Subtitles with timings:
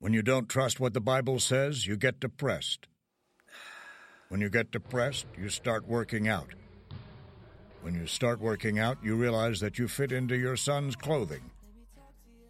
[0.00, 2.86] When you don't trust what the Bible says, you get depressed.
[4.28, 6.54] When you get depressed, you start working out.
[7.82, 11.50] When you start working out, you realize that you fit into your son's clothing.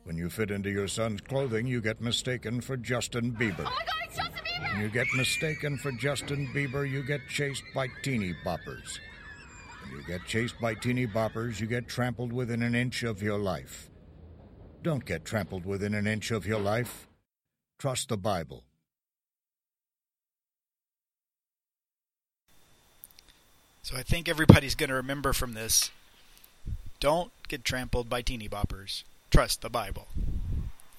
[0.05, 3.61] When you fit into your son's clothing, you get mistaken for Justin Bieber.
[3.61, 4.73] Oh my god, it's Justin Bieber!
[4.73, 8.99] When you get mistaken for Justin Bieber, you get chased by teeny boppers.
[9.85, 13.39] When you get chased by teeny boppers, you get trampled within an inch of your
[13.39, 13.89] life.
[14.83, 17.07] Don't get trampled within an inch of your life.
[17.79, 18.65] Trust the Bible.
[23.82, 25.91] So I think everybody's going to remember from this
[27.00, 29.05] don't get trampled by teeny boppers.
[29.31, 30.09] Trust the Bible.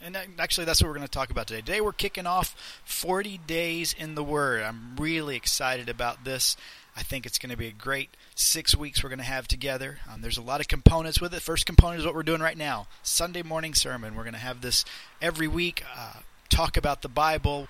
[0.02, 1.60] And actually, that's what we're going to talk about today.
[1.60, 4.64] Today, we're kicking off 40 days in the Word.
[4.64, 6.56] I'm really excited about this.
[6.96, 10.00] I think it's going to be a great six weeks we're going to have together.
[10.12, 11.42] Um, there's a lot of components with it.
[11.42, 14.16] First component is what we're doing right now Sunday morning sermon.
[14.16, 14.86] We're going to have this
[15.22, 16.14] every week, uh,
[16.50, 17.68] talk about the Bible,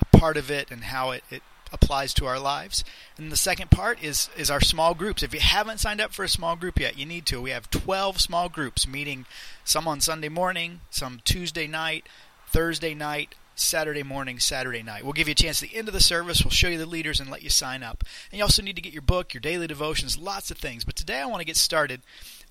[0.00, 1.42] a part of it, and how it, it
[1.72, 2.84] applies to our lives.
[3.16, 5.22] And the second part is is our small groups.
[5.22, 7.40] If you haven't signed up for a small group yet, you need to.
[7.40, 9.26] We have 12 small groups meeting
[9.64, 12.06] some on Sunday morning, some Tuesday night,
[12.46, 15.04] Thursday night, Saturday morning, Saturday night.
[15.04, 16.44] We'll give you a chance at the end of the service.
[16.44, 18.04] We'll show you the leaders and let you sign up.
[18.30, 20.84] And you also need to get your book, your daily devotions, lots of things.
[20.84, 22.00] But today I want to get started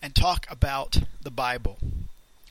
[0.01, 1.77] and talk about the Bible.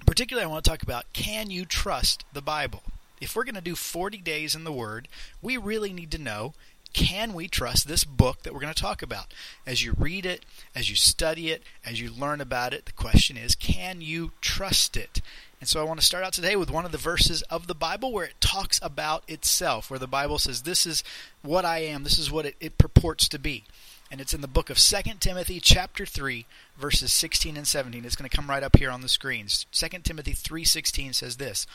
[0.07, 2.83] Particularly, I want to talk about can you trust the Bible?
[3.21, 5.09] If we're going to do 40 days in the Word,
[5.43, 6.55] we really need to know
[6.93, 9.35] can we trust this book that we're going to talk about?
[9.67, 13.37] As you read it, as you study it, as you learn about it, the question
[13.37, 15.21] is can you trust it?
[15.61, 17.75] And so I want to start out today with one of the verses of the
[17.75, 21.05] Bible where it talks about itself, where the Bible says, This is
[21.43, 23.65] what I am, this is what it, it purports to be.
[24.11, 26.47] And it's in the book of 2 Timothy chapter 3
[26.79, 28.05] verses 16 and 17.
[28.05, 29.67] It's going to come right up here on the screens.
[29.73, 31.67] 2 Timothy 3:16 says this: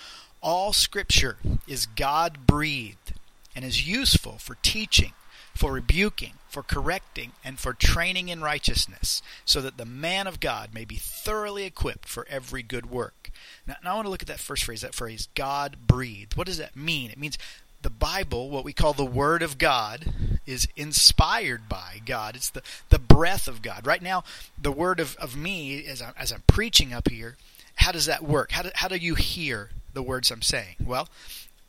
[0.42, 1.38] all scripture
[1.68, 3.14] is God breathed
[3.56, 5.14] and is useful for teaching,
[5.54, 10.74] for rebuking, for correcting, and for training in righteousness, so that the man of God
[10.74, 13.30] may be thoroughly equipped for every good work.
[13.68, 16.36] Now, now I want to look at that first phrase, that phrase, God breathed.
[16.36, 17.12] What does that mean?
[17.12, 17.38] It means
[17.82, 20.14] the Bible, what we call the Word of God,
[20.46, 22.36] is inspired by God.
[22.36, 23.86] It's the, the breath of God.
[23.86, 24.24] Right now,
[24.62, 27.38] the Word of, of me, as I'm, as I'm preaching up here,
[27.76, 28.52] how does that work?
[28.52, 30.76] How do, how do you hear the words I'm saying?
[30.84, 31.10] Well,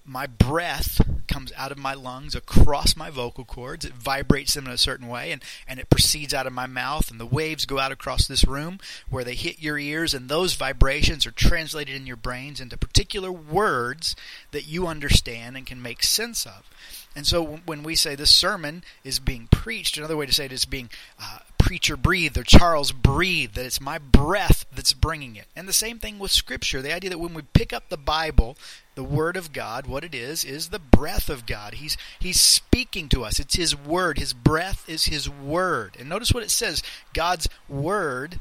[0.05, 3.85] my breath comes out of my lungs across my vocal cords.
[3.85, 7.11] It vibrates them in a certain way, and, and it proceeds out of my mouth,
[7.11, 10.55] and the waves go out across this room where they hit your ears, and those
[10.55, 14.17] vibrations are translated in your brains into particular words
[14.51, 16.69] that you understand and can make sense of.
[17.15, 20.53] And so when we say this sermon is being preached, another way to say it
[20.53, 20.89] is being
[21.21, 25.47] uh, preacher breathed or Charles breathed, that it's my breath that's bringing it.
[25.55, 26.83] And the same thing with Scripture.
[26.83, 28.57] The idea that when we pick up the Bible,
[28.95, 31.75] the Word of God, what it is, is the breath of God.
[31.75, 33.39] He's, he's speaking to us.
[33.39, 34.19] It's His Word.
[34.19, 35.97] His breath is His Word.
[35.99, 36.83] And notice what it says
[37.15, 38.41] God's Word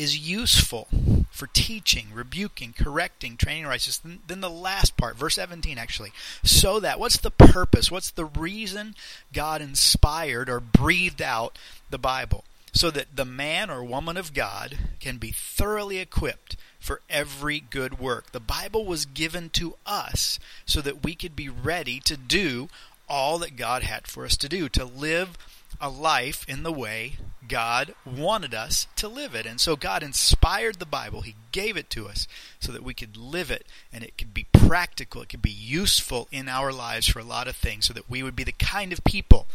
[0.00, 0.88] is useful
[1.30, 4.18] for teaching, rebuking, correcting, training righteousness.
[4.26, 6.12] Then the last part, verse 17 actually.
[6.42, 7.90] So that, what's the purpose?
[7.90, 8.94] What's the reason
[9.32, 11.58] God inspired or breathed out
[11.90, 12.44] the Bible?
[12.72, 18.00] So that the man or woman of God can be thoroughly equipped for every good
[18.00, 18.32] work.
[18.32, 22.68] The Bible was given to us so that we could be ready to do
[23.08, 25.36] all that God had for us to do, to live
[25.80, 27.14] a life in the way
[27.46, 29.46] God wanted us to live it.
[29.46, 31.22] And so God inspired the Bible.
[31.22, 32.28] He gave it to us
[32.60, 35.22] so that we could live it and it could be practical.
[35.22, 38.22] It could be useful in our lives for a lot of things so that we
[38.22, 39.46] would be the kind of people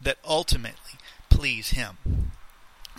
[0.00, 0.98] that ultimately
[1.28, 2.30] please Him.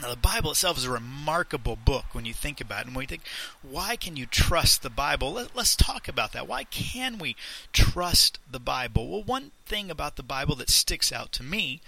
[0.02, 2.88] Now, the Bible itself is a remarkable book when you think about it.
[2.88, 3.24] And when you think,
[3.62, 5.34] why can you trust the Bible?
[5.34, 6.48] Let, us talk about that.
[6.48, 7.36] Why can we
[7.72, 9.08] trust the Bible?
[9.08, 11.80] Well, one thing about the Bible that sticks out to me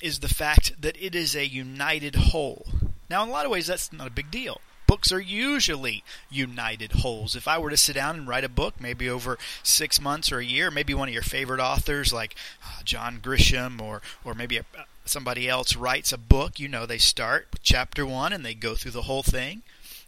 [0.00, 2.66] is the fact that it is a united whole.
[3.10, 4.60] Now, in a lot of ways, that's not a big deal.
[4.86, 7.36] Books are usually united wholes.
[7.36, 10.38] If I were to sit down and write a book, maybe over six months or
[10.38, 12.34] a year, maybe one of your favorite authors like
[12.64, 14.64] uh, John Grisham or, or maybe a,
[15.10, 18.74] somebody else writes a book, you know, they start with chapter one and they go
[18.74, 19.62] through the whole thing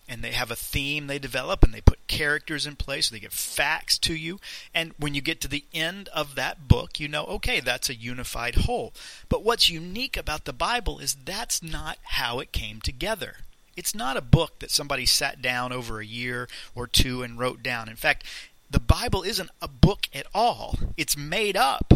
[0.08, 3.20] and they have a theme they develop and they put characters in place so they
[3.20, 4.38] give facts to you
[4.74, 7.94] and when you get to the end of that book you know okay that's a
[7.94, 8.92] unified whole.
[9.28, 13.36] But what's unique about the bible is that's not how it came together.
[13.76, 17.62] It's not a book that somebody sat down over a year or two and wrote
[17.62, 17.88] down.
[17.88, 18.24] In fact
[18.70, 20.78] the bible isn't a book at all.
[20.96, 21.92] It's made up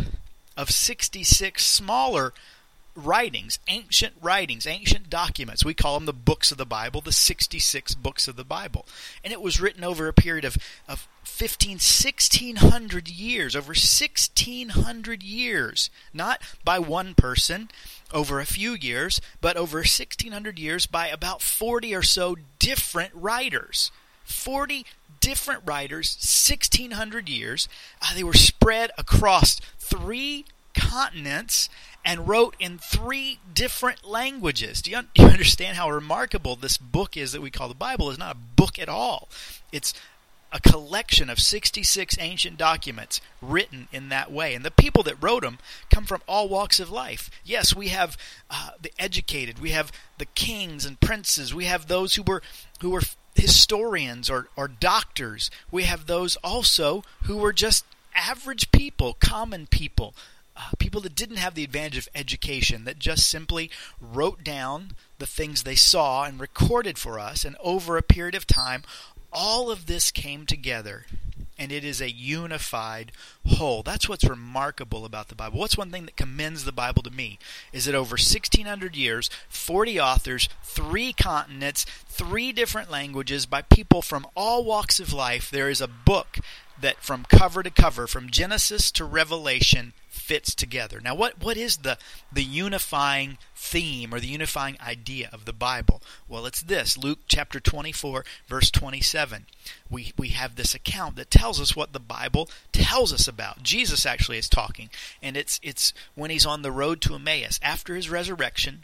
[0.56, 2.32] of 66 smaller
[2.96, 5.64] writings, ancient writings, ancient documents.
[5.64, 8.86] We call them the books of the Bible, the 66 books of the Bible.
[9.22, 10.56] And it was written over a period of,
[10.88, 17.68] of 15, 1600 years, over 1600 years, not by one person
[18.12, 23.90] over a few years, but over 1600 years by about 40 or so different writers.
[24.24, 24.84] 40
[25.20, 27.68] different writers, 1600 years.
[28.02, 30.44] Uh, they were spread across three
[30.74, 31.68] continents
[32.06, 34.80] and wrote in three different languages.
[34.80, 38.08] Do you, un- you understand how remarkable this book is that we call the Bible?
[38.08, 39.28] is not a book at all.
[39.72, 39.92] It's
[40.52, 44.54] a collection of 66 ancient documents written in that way.
[44.54, 45.58] And the people that wrote them
[45.92, 47.30] come from all walks of life.
[47.44, 48.16] Yes, we have
[48.48, 52.42] uh, the educated, we have the kings and princes, we have those who were
[52.80, 53.02] who were
[53.34, 55.50] historians or, or doctors.
[55.70, 60.14] We have those also who were just average people, common people
[60.56, 63.70] uh, people that didn't have the advantage of education, that just simply
[64.00, 68.46] wrote down the things they saw and recorded for us, and over a period of
[68.46, 68.82] time,
[69.32, 71.04] all of this came together
[71.58, 73.12] and it is a unified
[73.46, 73.82] whole.
[73.82, 75.58] That's what's remarkable about the Bible.
[75.58, 77.38] What's one thing that commends the Bible to me
[77.72, 84.26] is that over 1600 years, 40 authors, 3 continents, 3 different languages by people from
[84.34, 86.38] all walks of life, there is a book
[86.78, 91.00] that from cover to cover, from Genesis to Revelation, fits together.
[91.00, 91.98] Now, what, what is the,
[92.32, 96.02] the unifying theme or the unifying idea of the Bible?
[96.28, 99.46] Well, it's this Luke chapter 24, verse 27.
[99.90, 103.62] We, we have this account that tells us what the Bible tells us about.
[103.62, 104.90] Jesus actually is talking,
[105.22, 107.60] and it's, it's when he's on the road to Emmaus.
[107.62, 108.82] After his resurrection,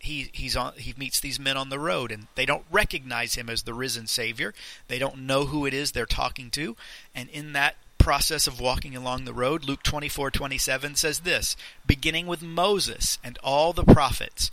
[0.00, 3.50] he he's on he meets these men on the road and they don't recognize him
[3.50, 4.54] as the risen savior
[4.88, 6.74] they don't know who it is they're talking to
[7.14, 11.56] and in that process of walking along the road, Luke 24:27 says this,
[11.86, 14.50] beginning with Moses and all the prophets,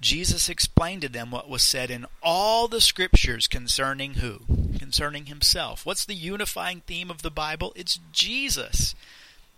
[0.00, 4.40] Jesus explained to them what was said in all the scriptures concerning who?
[4.78, 5.84] Concerning himself.
[5.84, 7.72] What's the unifying theme of the Bible?
[7.74, 8.94] It's Jesus.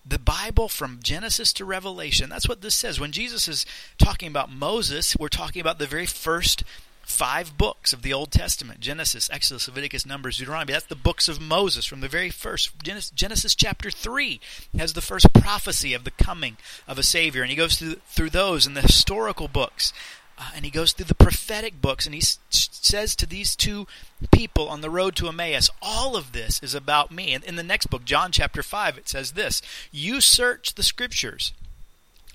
[0.09, 2.31] The Bible from Genesis to Revelation.
[2.31, 3.00] That's what this says.
[3.00, 3.67] When Jesus is
[3.99, 6.62] talking about Moses, we're talking about the very first
[7.06, 10.73] five books of the Old Testament Genesis, Exodus, Leviticus, Numbers, Deuteronomy.
[10.73, 12.70] That's the books of Moses from the very first.
[12.82, 14.41] Genesis, Genesis chapter 3
[14.76, 16.56] has the first prophecy of the coming
[16.88, 17.43] of a Savior.
[17.43, 19.93] And he goes through, through those in the historical books.
[20.37, 23.87] Uh, and he goes through the prophetic books and he s- says to these two
[24.32, 27.32] people on the road to Emmaus, All of this is about me.
[27.32, 29.62] And in the next book, John chapter 5, it says this
[29.93, 31.52] You search the scriptures.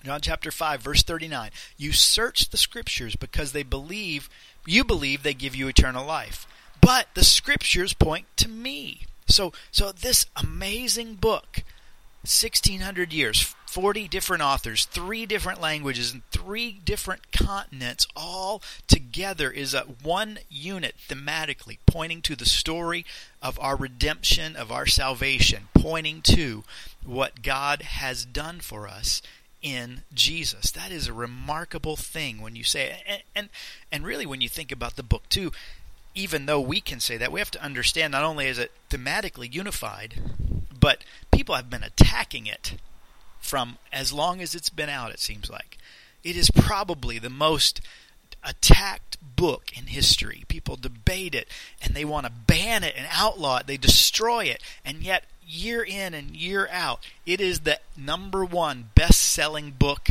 [0.03, 1.51] John chapter 5, verse 39.
[1.77, 4.29] You search the scriptures because they believe
[4.65, 6.47] you believe they give you eternal life.
[6.81, 9.01] But the scriptures point to me.
[9.27, 11.63] So so this amazing book
[12.23, 19.73] 1600 years, 40 different authors, three different languages, and three different continents, all together is
[19.73, 23.05] a one unit thematically, pointing to the story
[23.41, 26.63] of our redemption, of our salvation, pointing to
[27.03, 29.23] what God has done for us
[29.61, 30.71] in Jesus.
[30.71, 33.03] That is a remarkable thing when you say it.
[33.07, 33.49] And, and,
[33.91, 35.51] and really when you think about the book too,
[36.13, 39.53] even though we can say that, we have to understand not only is it thematically
[39.53, 40.15] unified,
[40.77, 42.75] but people have been attacking it
[43.39, 45.77] from as long as it's been out, it seems like.
[46.23, 47.81] It is probably the most
[48.43, 50.43] attacked book in history.
[50.47, 51.47] People debate it
[51.81, 53.67] and they want to ban it and outlaw it.
[53.67, 54.61] They destroy it.
[54.85, 57.05] And yet year in and year out.
[57.25, 60.09] It is the number one best selling book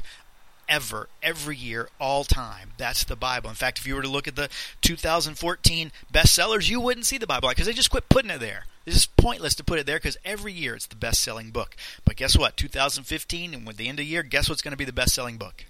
[0.69, 2.71] ever, every year, all time.
[2.79, 3.51] That's the Bible.
[3.51, 4.49] In fact, if you were to look at the
[4.83, 8.67] 2014 bestsellers, you wouldn't see the Bible because they just quit putting it there.
[8.87, 11.77] It's just pointless to put it there because every year it's the best selling book.
[12.05, 12.57] But guess what?
[12.57, 15.15] 2015 and with the end of the year, guess what's going to be the best
[15.15, 15.65] selling book?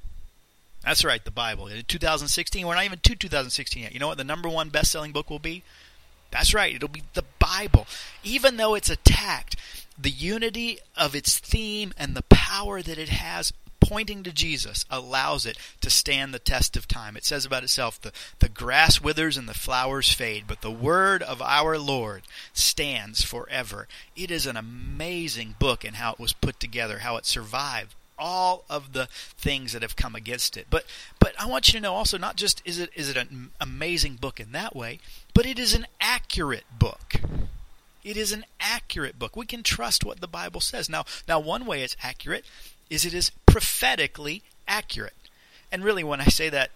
[0.84, 1.66] That's right, the Bible.
[1.66, 3.92] In 2016, we're not even to 2016 yet.
[3.92, 5.62] You know what the number one best selling book will be?
[6.30, 7.86] That's right, it'll be the Bible.
[8.22, 9.56] Even though it's attacked,
[9.98, 15.44] the unity of its theme and the power that it has pointing to Jesus allows
[15.44, 17.16] it to stand the test of time.
[17.16, 21.22] It says about itself, the, the grass withers and the flowers fade, but the word
[21.22, 22.22] of our Lord
[22.52, 23.88] stands forever.
[24.14, 28.64] It is an amazing book in how it was put together, how it survived all
[28.68, 30.66] of the things that have come against it.
[30.68, 30.84] But
[31.18, 34.16] but I want you to know also not just is it is it an amazing
[34.16, 35.00] book in that way,
[35.34, 37.14] but it is an accurate book.
[38.02, 39.36] It is an accurate book.
[39.36, 40.88] We can trust what the Bible says.
[40.88, 42.44] Now now one way it's accurate
[42.88, 45.14] is it is prophetically accurate.
[45.70, 46.70] And really when I say that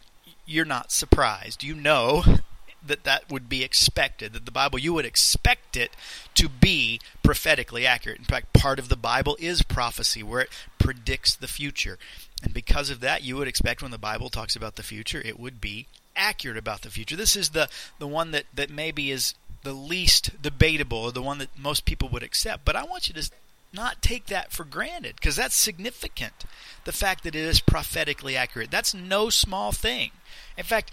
[0.46, 1.62] you're not surprised.
[1.62, 2.22] You know
[2.86, 5.90] that that would be expected, that the Bible, you would expect it
[6.34, 8.18] to be prophetically accurate.
[8.18, 11.98] In fact, part of the Bible is prophecy, where it predicts the future.
[12.42, 15.40] And because of that, you would expect when the Bible talks about the future, it
[15.40, 17.16] would be accurate about the future.
[17.16, 17.68] This is the,
[17.98, 22.08] the one that, that maybe is the least debatable, or the one that most people
[22.10, 22.64] would accept.
[22.64, 23.30] But I want you to
[23.72, 26.44] not take that for granted because that's significant.
[26.84, 28.70] The fact that it is prophetically accurate.
[28.70, 30.10] That's no small thing.
[30.56, 30.92] In fact,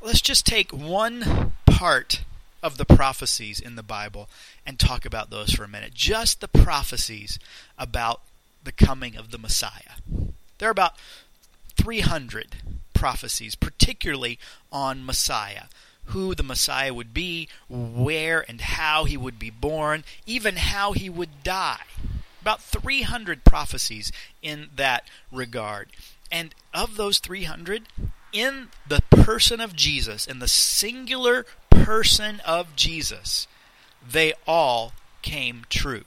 [0.00, 2.22] let's just take one part
[2.62, 4.28] of the prophecies in the Bible
[4.64, 5.94] and talk about those for a minute.
[5.94, 7.38] Just the prophecies
[7.76, 8.20] about
[8.62, 9.98] the coming of the Messiah.
[10.58, 10.94] There are about
[11.76, 12.56] 300
[13.02, 14.38] prophecies, particularly
[14.70, 15.64] on Messiah.
[16.06, 21.10] Who the Messiah would be, where and how he would be born, even how he
[21.10, 21.82] would die.
[22.40, 25.88] About 300 prophecies in that regard.
[26.30, 27.88] And of those 300,
[28.32, 33.48] in the person of Jesus, in the singular person of Jesus,
[34.08, 34.92] they all
[35.22, 36.04] came true.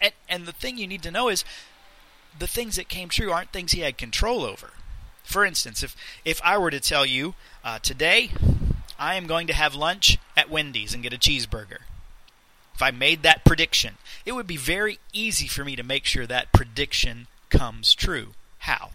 [0.00, 1.44] And, and the thing you need to know is
[2.38, 4.70] the things that came true aren't things he had control over.
[5.26, 8.30] For instance, if, if I were to tell you, uh, today
[8.98, 11.80] I am going to have lunch at Wendy's and get a cheeseburger,
[12.74, 16.26] if I made that prediction, it would be very easy for me to make sure
[16.26, 18.34] that prediction comes true.
[18.58, 18.90] How?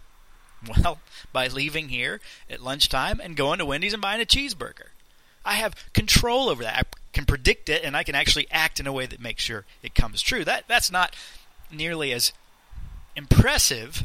[0.65, 0.99] Well,
[1.33, 4.89] by leaving here at lunchtime and going to Wendy's and buying a cheeseburger.
[5.43, 6.77] I have control over that.
[6.77, 9.65] I can predict it and I can actually act in a way that makes sure
[9.83, 10.45] it comes true.
[10.45, 11.13] That that's not
[11.69, 12.31] nearly as
[13.15, 14.03] impressive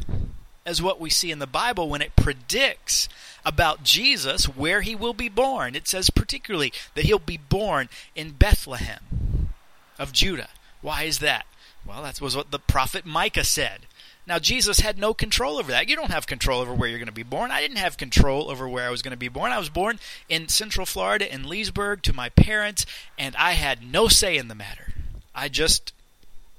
[0.67, 3.07] as what we see in the Bible when it predicts
[3.45, 5.75] about Jesus where he will be born.
[5.75, 9.49] It says particularly that he'll be born in Bethlehem
[9.97, 10.49] of Judah.
[10.81, 11.45] Why is that?
[11.85, 13.87] Well, that was what the prophet Micah said.
[14.27, 15.87] Now, Jesus had no control over that.
[15.87, 17.49] You don't have control over where you're going to be born.
[17.49, 19.53] I didn't have control over where I was going to be born.
[19.53, 22.85] I was born in Central Florida in Leesburg to my parents,
[23.17, 24.93] and I had no say in the matter.
[25.33, 25.93] I just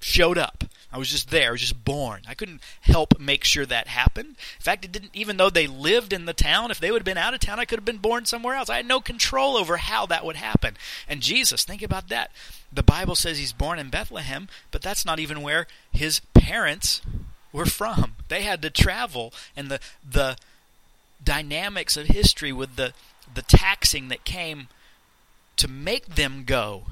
[0.00, 0.64] showed up.
[0.90, 1.48] I was just there.
[1.48, 2.22] I was just born.
[2.26, 4.28] I couldn't help make sure that happened.
[4.28, 5.10] In fact, it didn't.
[5.14, 7.60] Even though they lived in the town, if they would have been out of town,
[7.60, 8.70] I could have been born somewhere else.
[8.70, 10.76] I had no control over how that would happen.
[11.06, 12.30] And Jesus, think about that.
[12.72, 17.02] The Bible says he's born in Bethlehem, but that's not even where his parents
[17.52, 18.16] were from.
[18.28, 20.36] They had to travel, and the the
[21.22, 22.92] dynamics of history with the
[23.32, 24.68] the taxing that came
[25.56, 26.84] to make them go,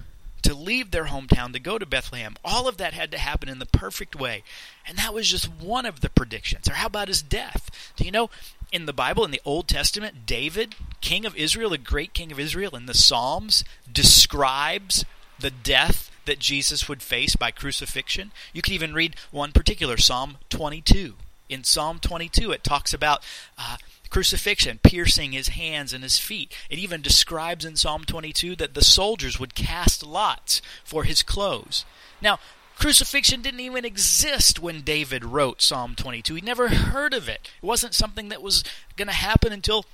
[0.46, 2.36] to leave their hometown, to go to Bethlehem.
[2.44, 4.44] All of that had to happen in the perfect way.
[4.86, 6.68] And that was just one of the predictions.
[6.68, 7.92] Or how about his death?
[7.96, 8.30] Do you know
[8.70, 12.38] in the Bible, in the Old Testament, David, king of Israel, the great king of
[12.38, 15.04] Israel, in the Psalms, describes
[15.38, 18.30] the death that Jesus would face by crucifixion.
[18.52, 21.14] You can even read one particular, Psalm 22.
[21.48, 23.24] In Psalm 22, it talks about
[23.58, 23.76] uh,
[24.10, 26.54] crucifixion, piercing his hands and his feet.
[26.70, 31.84] It even describes in Psalm 22 that the soldiers would cast lots for his clothes.
[32.20, 32.38] Now,
[32.78, 36.34] crucifixion didn't even exist when David wrote Psalm 22.
[36.34, 37.50] He never heard of it.
[37.62, 38.64] It wasn't something that was
[38.96, 39.84] going to happen until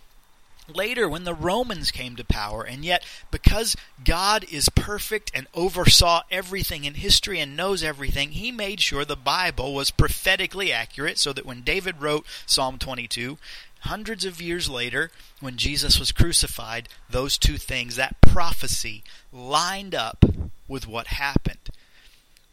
[0.69, 2.63] later when the Romans came to power.
[2.63, 8.53] And yet, because God is perfect and oversaw everything in history and knows everything, he
[8.53, 13.39] made sure the Bible was prophetically accurate so that when David wrote Psalm 22,
[13.83, 15.11] hundreds of years later,
[15.41, 20.25] when Jesus was crucified, those two things, that prophecy, lined up
[20.69, 21.71] with what happened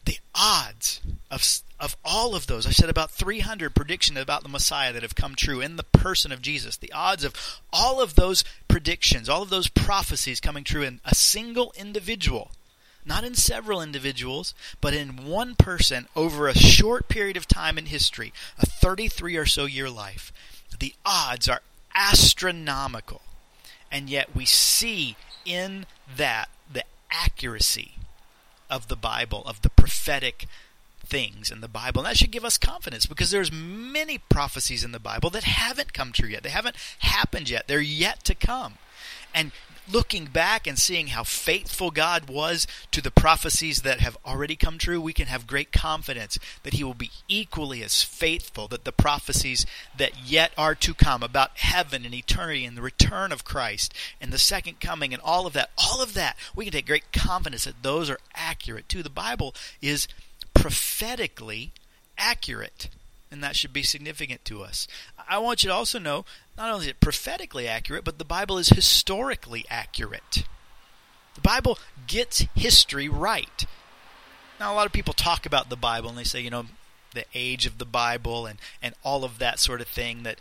[0.10, 1.44] the odds of
[1.80, 5.36] of all of those, I said about 300 predictions about the Messiah that have come
[5.36, 6.76] true in the person of Jesus.
[6.76, 11.16] The odds of all of those predictions, all of those prophecies coming true in a
[11.16, 12.52] single individual,
[13.06, 17.86] not in several individuals, but in one person over a short period of time in
[17.86, 20.34] history, a 33 or so year life.
[20.80, 21.62] The odds are
[21.94, 23.22] astronomical.
[23.92, 27.94] And yet we see in that the accuracy
[28.70, 30.46] of the Bible, of the prophetic
[31.04, 32.02] things in the Bible.
[32.02, 35.94] And that should give us confidence because there's many prophecies in the Bible that haven't
[35.94, 36.44] come true yet.
[36.44, 37.68] They haven't happened yet.
[37.68, 38.76] They're yet to come.
[39.34, 39.52] And
[39.92, 44.78] looking back and seeing how faithful God was to the prophecies that have already come
[44.78, 48.92] true, we can have great confidence that He will be equally as faithful, that the
[48.92, 49.66] prophecies
[49.98, 54.32] that yet are to come about heaven and eternity and the return of Christ and
[54.32, 57.66] the second coming and all of that, all of that, we can take great confidence
[57.66, 59.04] that those are accurate too.
[59.04, 60.08] The Bible is
[60.54, 61.72] prophetically
[62.18, 62.90] accurate
[63.32, 64.88] and that should be significant to us.
[65.28, 66.26] I want you to also know
[66.58, 70.44] not only is it prophetically accurate, but the Bible is historically accurate.
[71.36, 73.66] The Bible gets history right.
[74.60, 76.66] Now, a lot of people talk about the Bible and they say, you know,
[77.14, 80.38] the age of the Bible and, and all of that sort of thing that,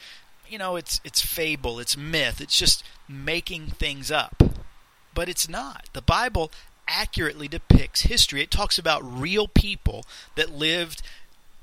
[0.48, 4.42] you know, it's, it's fable, it's myth, it's just making things up.
[5.14, 5.88] but it's not.
[5.94, 6.52] The Bible
[6.86, 8.40] accurately depicts history.
[8.40, 10.04] It talks about real people
[10.36, 11.02] that lived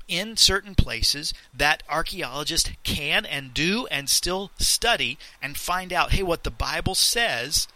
[0.08, 6.22] in certain places that archaeologists can and do and still study and find out hey
[6.22, 7.66] what the bible says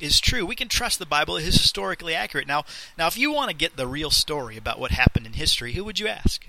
[0.00, 0.46] is true.
[0.46, 2.46] We can trust the bible is historically accurate.
[2.46, 2.64] Now
[2.96, 5.84] now if you want to get the real story about what happened in history who
[5.84, 6.46] would you ask?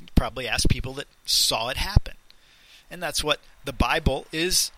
[0.00, 2.14] You'd probably ask people that saw it happen.
[2.90, 4.70] And that's what the bible is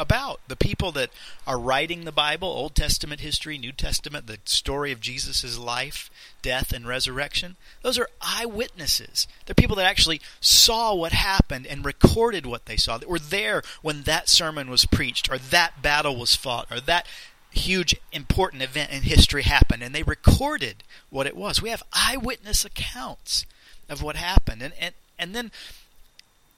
[0.00, 0.40] about.
[0.48, 1.10] The people that
[1.46, 6.10] are writing the Bible, Old Testament history, New Testament, the story of Jesus' life,
[6.42, 9.28] death, and resurrection, those are eyewitnesses.
[9.46, 13.62] They're people that actually saw what happened and recorded what they saw, that were there
[13.82, 17.06] when that sermon was preached, or that battle was fought, or that
[17.50, 21.60] huge important event in history happened, and they recorded what it was.
[21.60, 23.44] We have eyewitness accounts
[23.88, 24.62] of what happened.
[24.62, 25.50] And, and, and then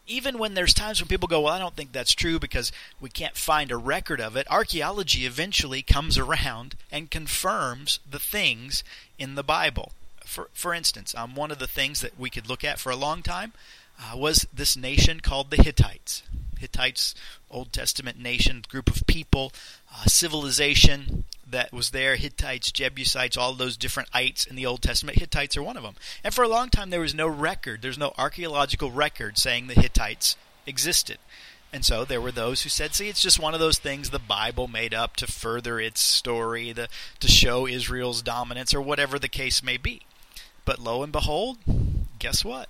[0.06, 3.09] even when there's times when people go, well, I don't think that's true because we
[3.09, 8.82] can't find a record of it, archaeology eventually comes around and confirms the things
[9.18, 9.92] in the Bible.
[10.25, 12.97] For, for instance, um, one of the things that we could look at for a
[12.97, 13.52] long time
[14.00, 16.23] uh, was this nation called the Hittites.
[16.59, 17.14] Hittites,
[17.50, 19.52] Old Testament nation, group of people,
[19.94, 25.18] uh, civilization that was there Hittites, Jebusites, all those different ites in the Old Testament.
[25.18, 25.94] Hittites are one of them.
[26.25, 29.75] And for a long time, there was no record, there's no archaeological record saying the
[29.75, 31.18] Hittites existed.
[31.73, 34.18] And so there were those who said, see, it's just one of those things the
[34.18, 36.88] Bible made up to further its story, the,
[37.21, 40.02] to show Israel's dominance, or whatever the case may be.
[40.66, 41.59] But lo and behold,
[42.18, 42.68] guess what?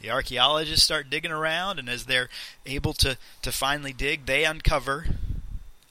[0.00, 2.28] The archaeologists start digging around, and as they're
[2.64, 5.06] able to, to finally dig, they uncover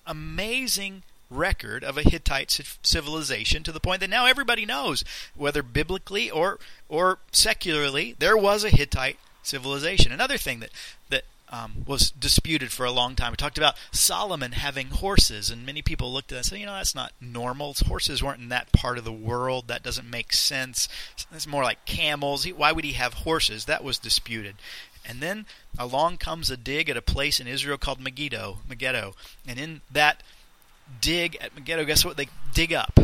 [0.06, 1.04] amazing
[1.38, 2.52] record of a Hittite
[2.84, 5.04] civilization to the point that now everybody knows,
[5.36, 6.60] whether biblically or
[6.90, 10.12] or secularly, there was a Hittite civilization.
[10.12, 10.72] Another thing that
[11.10, 11.24] that
[11.54, 13.32] um, was disputed for a long time.
[13.32, 16.66] We talked about Solomon having horses, and many people looked at that and said, you
[16.66, 17.76] know, that's not normal.
[17.86, 19.68] Horses weren't in that part of the world.
[19.68, 20.90] That doesn't make sense.
[21.32, 22.46] It's more like camels.
[22.46, 23.66] Why would he have horses?
[23.66, 24.56] That was disputed.
[25.06, 25.46] And then
[25.78, 29.14] along comes a dig at a place in Israel called Megiddo, Megiddo,
[29.48, 30.24] and in that
[31.02, 32.18] dig at Megiddo, guess what?
[32.18, 33.00] They dig up.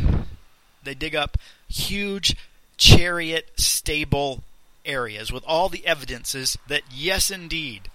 [0.84, 2.36] They dig up huge
[2.78, 4.44] chariot stable
[4.86, 7.90] areas with all the evidences that, yes, indeed,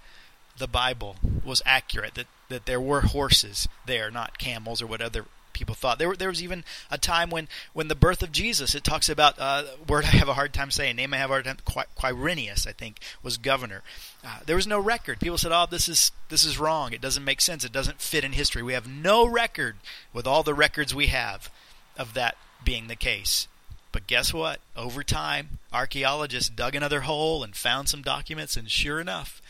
[0.57, 5.25] the Bible was accurate, that, that there were horses there, not camels or what other
[5.55, 5.97] people thought.
[5.97, 9.39] There, there was even a time when, when the birth of Jesus, it talks about
[9.39, 11.57] uh, word I have a hard time saying, name I have a hard time.
[11.65, 13.81] Quirinius, I think, was governor.
[14.23, 15.19] Uh, there was no record.
[15.19, 16.93] People said, "Oh, this is this is wrong.
[16.93, 17.63] It doesn't make sense.
[17.63, 19.75] It doesn't fit in history." We have no record
[20.13, 21.51] with all the records we have
[21.97, 23.47] of that being the case.
[23.91, 24.59] But guess what?
[24.75, 29.41] Over time, archaeologists dug another hole and found some documents, and sure enough,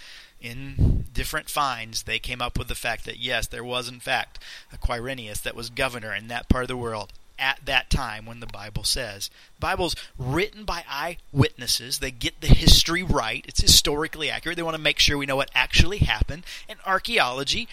[0.42, 4.40] in different finds, they came up with the fact that yes, there was in fact
[4.72, 8.40] a Quirinius that was governor in that part of the world at that time when
[8.40, 9.30] the Bible says.
[9.60, 12.00] Bible's written by eyewitnesses.
[12.00, 13.44] They get the history right.
[13.48, 14.56] It's historically accurate.
[14.56, 16.46] They want to make sure we know what actually happened.
[16.70, 17.68] And archaeology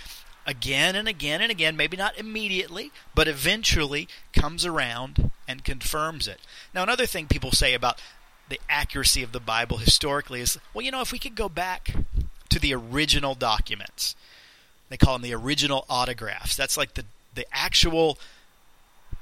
[0.47, 6.41] again and again and again, maybe not immediately, but eventually comes around and confirms it.
[6.75, 8.01] Now another thing people say about
[8.49, 11.95] the accuracy of the Bible historically is, well, you know, if we could go back
[12.53, 14.15] to the original documents.
[14.89, 16.57] They call them the original autographs.
[16.57, 18.19] That's like the the actual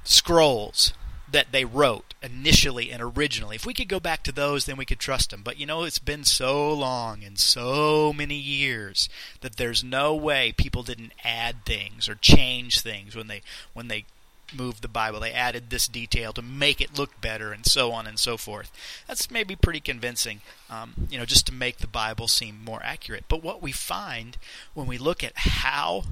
[0.03, 0.93] scrolls
[1.31, 3.55] that they wrote initially and originally.
[3.55, 5.41] If we could go back to those, then we could trust them.
[5.43, 9.07] But you know, it's been so long and so many years
[9.39, 13.41] that there's no way people didn't add things or change things when they
[13.73, 14.05] when they
[14.53, 15.19] moved the Bible.
[15.19, 18.71] They added this detail to make it look better, and so on and so forth.
[19.07, 23.25] That's maybe pretty convincing, um, you know, just to make the Bible seem more accurate.
[23.27, 24.37] But what we find
[24.73, 26.03] when we look at how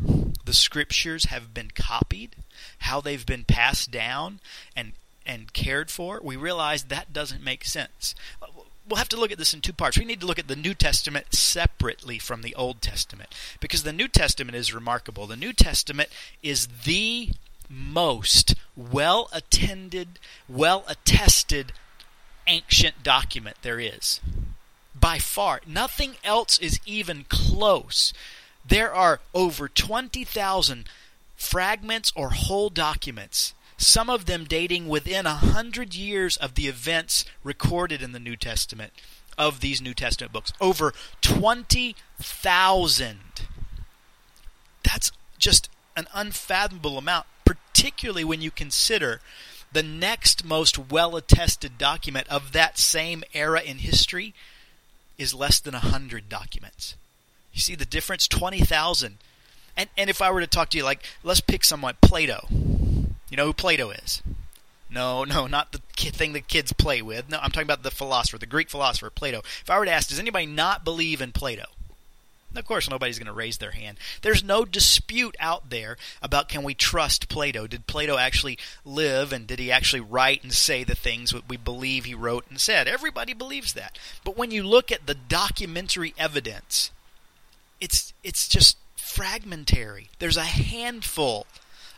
[0.46, 2.36] the Scriptures have been copied,
[2.80, 4.40] how they've been passed down,
[4.76, 4.94] and
[5.26, 8.16] and cared for, we realize that doesn't make sense
[8.90, 9.98] we'll have to look at this in two parts.
[9.98, 13.94] We need to look at the New Testament separately from the Old Testament because the
[13.94, 15.28] New Testament is remarkable.
[15.28, 16.10] The New Testament
[16.42, 17.30] is the
[17.70, 21.72] most well attended, well attested
[22.48, 24.20] ancient document there is.
[25.00, 25.62] By far.
[25.66, 28.12] Nothing else is even close.
[28.66, 30.86] There are over 20,000
[31.36, 37.24] fragments or whole documents, some of them dating within a hundred years of the events
[37.44, 38.92] recorded in the New Testament
[39.38, 40.52] of these New Testament books.
[40.60, 43.20] Over 20,000.
[44.84, 47.26] That's just an unfathomable amount
[47.74, 49.22] particularly when you consider
[49.72, 54.34] the next most well attested document of that same era in history
[55.18, 56.96] is less than 100 documents.
[57.54, 58.28] You see the difference?
[58.28, 59.18] 20,000
[59.78, 62.48] And and if I were to talk to you like let's pick someone Plato.
[62.50, 64.22] You know who Plato is?
[64.90, 67.30] No, no, not the thing the kids play with.
[67.30, 69.40] No, I'm talking about the philosopher, the Greek philosopher Plato.
[69.62, 71.66] If I were to ask, does anybody not believe in Plato?
[72.56, 74.00] Of course, nobody's going to raise their hand.
[74.22, 77.68] There's no dispute out there about can we trust Plato?
[77.68, 81.58] Did Plato actually live and did he actually write and say the things that we
[81.58, 82.88] believe he wrote and said?
[82.88, 84.00] Everybody believes that.
[84.24, 86.92] But when you look at the documentary evidence,
[87.80, 90.10] it's it's just fragmentary.
[90.18, 91.46] There's a handful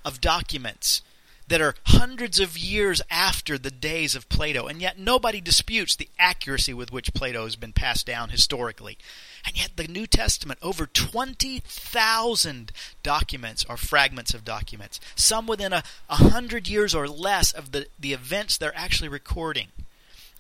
[0.04, 1.02] of documents
[1.48, 6.08] that are hundreds of years after the days of Plato, and yet nobody disputes the
[6.18, 8.98] accuracy with which Plato has been passed down historically.
[9.46, 15.84] And yet, the New Testament, over 20,000 documents or fragments of documents, some within a,
[16.10, 19.68] hundred years or less of the, the events they're actually recording.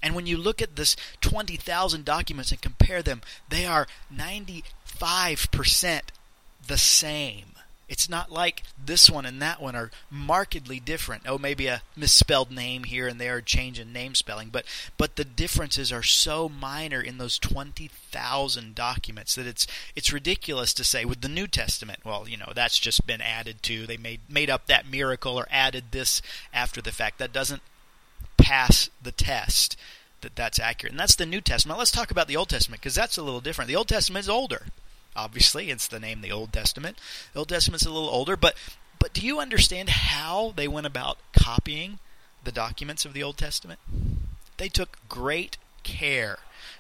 [0.04, 6.02] And when you look at this 20,000 documents and compare them, they are 95%
[6.68, 7.54] the same.
[7.92, 11.24] It's not like this one and that one are markedly different.
[11.28, 14.64] Oh, maybe a misspelled name here and there, a change in name spelling, but
[14.98, 20.74] but the differences are so minor in those twenty thousand documents that it's it's ridiculous
[20.76, 22.00] to say with the New Testament.
[22.06, 23.86] Well, you know that's just been added to.
[23.86, 26.22] They made made up that miracle or added this
[26.54, 27.20] after the fact.
[27.20, 27.62] That doesn't
[28.38, 29.76] pass the test
[30.22, 30.94] that that's accurate.
[30.94, 31.78] And that's the New Testament.
[31.78, 33.68] Let's talk about the Old Testament because that's a little different.
[33.68, 34.68] The Old Testament is older.
[35.16, 36.98] Obviously, it's the name of the Old Testament.
[37.34, 38.56] The Old Testament's a little older, but
[39.00, 42.00] but do you understand how they went about copying
[42.44, 43.80] the documents of the Old Testament?
[44.58, 46.38] They took great care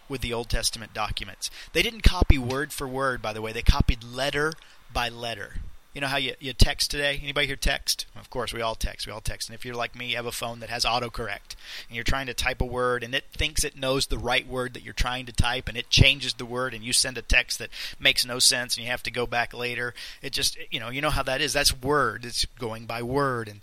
[0.07, 1.49] with the Old Testament documents.
[1.73, 3.51] They didn't copy word for word, by the way.
[3.51, 4.53] They copied letter
[4.93, 5.55] by letter.
[5.93, 7.19] You know how you, you text today?
[7.21, 8.05] Anybody here text?
[8.15, 9.05] Of course, we all text.
[9.05, 9.49] We all text.
[9.49, 11.55] And if you're like me, you have a phone that has autocorrect,
[11.87, 14.73] and you're trying to type a word, and it thinks it knows the right word
[14.73, 17.59] that you're trying to type, and it changes the word, and you send a text
[17.59, 19.93] that makes no sense, and you have to go back later.
[20.21, 21.51] It just, you know, you know how that is.
[21.51, 22.23] That's word.
[22.23, 23.59] It's going by word, and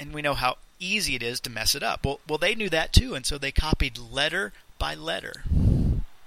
[0.00, 2.06] and we know how easy it is to mess it up.
[2.06, 5.42] Well, well, they knew that too, and so they copied letter by letter.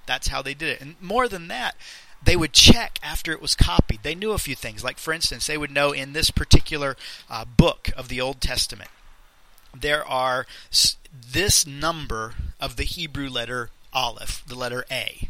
[0.05, 0.81] That's how they did it.
[0.81, 1.75] And more than that,
[2.23, 4.03] they would check after it was copied.
[4.03, 4.83] They knew a few things.
[4.83, 6.95] Like, for instance, they would know in this particular
[7.29, 8.91] uh, book of the Old Testament,
[9.75, 10.45] there are
[11.11, 15.27] this number of the Hebrew letter Aleph, the letter A.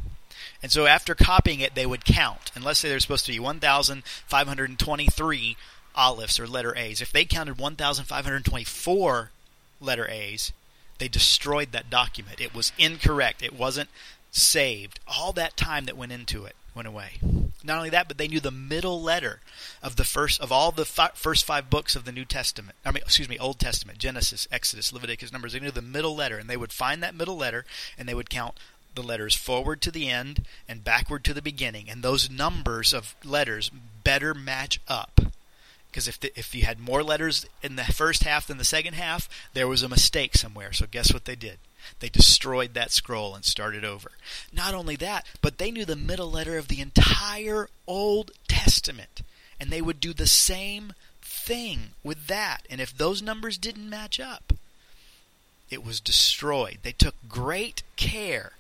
[0.62, 2.52] And so after copying it, they would count.
[2.54, 5.58] And let's say there's supposed to be 1,523
[5.98, 7.02] Alephs or letter A's.
[7.02, 9.32] If they counted 1,524
[9.80, 10.54] letter A's,
[11.00, 12.40] they destroyed that document.
[12.40, 13.42] It was incorrect.
[13.42, 13.90] It wasn't
[14.32, 15.00] saved.
[15.08, 17.20] All that time that went into it went away.
[17.64, 19.40] Not only that, but they knew the middle letter
[19.84, 22.76] of the first of all the fi- first five books of the New Testament.
[22.86, 25.54] I mean, excuse me, Old Testament: Genesis, Exodus, Leviticus, Numbers.
[25.54, 27.66] They knew the middle letter, and they would find that middle letter,
[27.98, 28.56] and they would count
[28.96, 33.16] the letters forward to the end and backward to the beginning, and those numbers of
[33.24, 33.72] letters
[34.04, 35.22] better match up.
[35.90, 39.28] Because if if you had more letters in the first half than the second half,
[39.54, 40.72] there was a mistake somewhere.
[40.72, 41.58] So guess what they did?
[42.00, 44.12] They destroyed that scroll and started over.
[44.54, 49.22] Not only that, but they knew the middle letter of the entire Old Testament.
[49.60, 52.66] And they would do the same thing with that.
[52.70, 54.54] And if those numbers didn't match up,
[55.70, 56.80] it was destroyed.
[56.84, 58.54] They took great care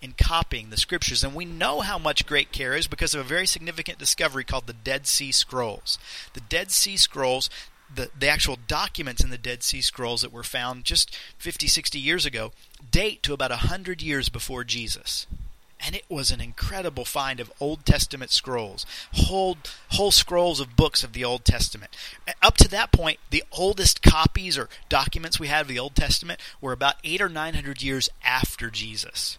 [0.00, 1.24] in copying the scriptures.
[1.24, 4.66] And we know how much great care is because of a very significant discovery called
[4.66, 5.98] the Dead Sea Scrolls.
[6.34, 7.48] The Dead Sea Scrolls
[7.92, 11.98] the, the actual documents in the Dead Sea Scrolls that were found just 50, 60
[11.98, 12.52] years ago
[12.90, 15.26] date to about 100 years before Jesus.
[15.86, 19.58] And it was an incredible find of Old Testament scrolls, whole,
[19.90, 21.94] whole scrolls of books of the Old Testament.
[22.40, 26.40] Up to that point, the oldest copies or documents we had of the Old Testament
[26.60, 29.36] were about eight or nine hundred years after Jesus.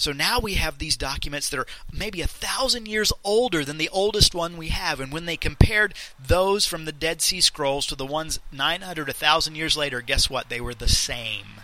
[0.00, 3.90] So now we have these documents that are maybe a thousand years older than the
[3.90, 4.98] oldest one we have.
[4.98, 9.12] And when they compared those from the Dead Sea Scrolls to the ones 900, a
[9.12, 10.48] thousand years later, guess what?
[10.48, 11.60] They were the same.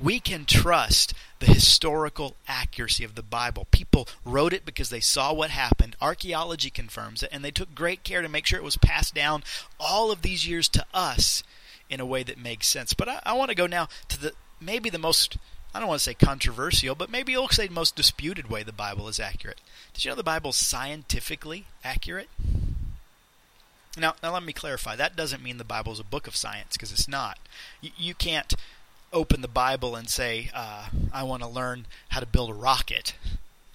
[0.00, 3.68] We can trust the historical accuracy of the Bible.
[3.70, 5.94] People wrote it because they saw what happened.
[6.00, 9.44] Archaeology confirms it, and they took great care to make sure it was passed down
[9.78, 11.44] all of these years to us
[11.88, 12.94] in a way that makes sense.
[12.94, 15.36] But I, I want to go now to the maybe the most
[15.74, 19.08] I don't want to say controversial, but maybe you'll say most disputed way the Bible
[19.08, 19.60] is accurate.
[19.92, 22.28] Did you know the Bible's scientifically accurate?
[23.96, 24.96] Now, now let me clarify.
[24.96, 27.38] That doesn't mean the Bible is a book of science, because it's not.
[27.80, 28.54] You, you, can't
[29.12, 33.14] open the Bible and say, uh, I want to learn how to build a rocket,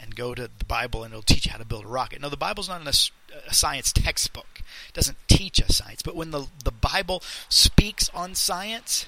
[0.03, 2.21] and go to the Bible and it'll teach you how to build a rocket.
[2.21, 3.11] No, the Bible's not a,
[3.47, 4.61] a science textbook.
[4.89, 6.01] It doesn't teach us science.
[6.01, 9.05] But when the, the Bible speaks on science,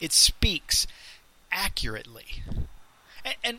[0.00, 0.86] it speaks
[1.52, 2.42] accurately.
[3.24, 3.58] And, and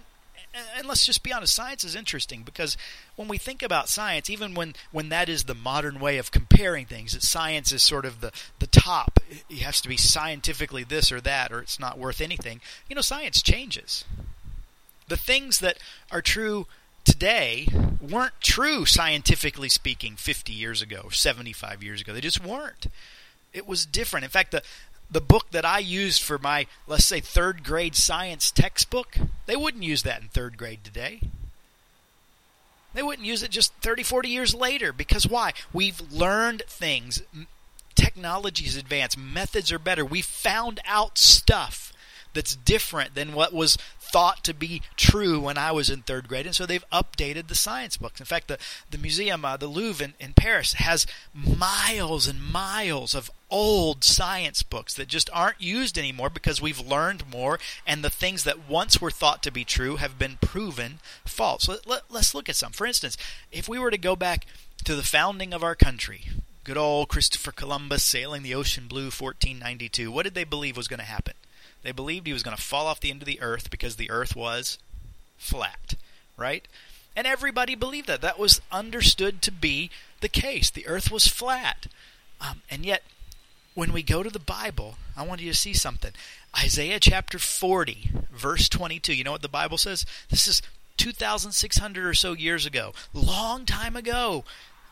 [0.78, 2.75] and let's just be honest, science is interesting because
[3.15, 6.86] when we think about science, even when, when that is the modern way of comparing
[6.86, 11.12] things, that science is sort of the, the top, it has to be scientifically this
[11.12, 14.06] or that, or it's not worth anything, you know, science changes.
[15.08, 15.78] The things that
[16.12, 16.65] are true
[17.04, 17.67] today
[18.02, 22.13] weren't true, scientifically speaking, 50 years ago, 75 years ago.
[22.13, 22.88] They just weren't.
[23.54, 24.23] It was different.
[24.23, 24.62] In fact, the,
[25.11, 29.83] the book that I used for my, let's say, third grade science textbook, they wouldn't
[29.83, 31.21] use that in third grade today.
[32.93, 34.91] They wouldn't use it just 30, 40 years later.
[34.91, 35.53] Because why?
[35.73, 37.21] We've learned things.
[37.95, 39.17] Technology's advanced.
[39.17, 40.05] Methods are better.
[40.05, 41.93] We found out stuff
[42.33, 43.77] that's different than what was
[44.11, 47.55] thought to be true when I was in third grade, and so they've updated the
[47.55, 48.19] science books.
[48.19, 48.57] In fact, the
[48.89, 54.63] the museum, uh, the Louvre in, in Paris, has miles and miles of old science
[54.63, 59.01] books that just aren't used anymore because we've learned more, and the things that once
[59.01, 61.67] were thought to be true have been proven false.
[61.67, 62.71] Let, let, let's look at some.
[62.71, 63.17] For instance,
[63.51, 64.45] if we were to go back
[64.83, 66.25] to the founding of our country,
[66.63, 70.99] good old Christopher Columbus sailing the ocean blue 1492, what did they believe was going
[70.99, 71.33] to happen?
[71.83, 74.11] They believed he was going to fall off the end of the earth because the
[74.11, 74.77] earth was
[75.37, 75.95] flat,
[76.37, 76.67] right?
[77.15, 78.21] And everybody believed that.
[78.21, 79.89] That was understood to be
[80.21, 80.69] the case.
[80.69, 81.87] The earth was flat.
[82.41, 83.03] Um, and yet,
[83.75, 86.11] when we go to the Bible, I want you to see something.
[86.57, 89.13] Isaiah chapter 40, verse 22.
[89.13, 90.05] You know what the Bible says?
[90.29, 90.61] This is
[90.97, 92.93] 2,600 or so years ago.
[93.13, 94.43] Long time ago.